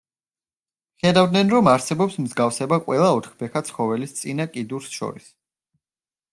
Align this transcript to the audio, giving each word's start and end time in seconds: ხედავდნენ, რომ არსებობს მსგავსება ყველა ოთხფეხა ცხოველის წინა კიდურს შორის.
ხედავდნენ, 1.03 1.51
რომ 1.55 1.69
არსებობს 1.73 2.17
მსგავსება 2.25 2.81
ყველა 2.87 3.11
ოთხფეხა 3.19 3.65
ცხოველის 3.71 4.19
წინა 4.23 4.51
კიდურს 4.57 4.93
შორის. 4.99 5.33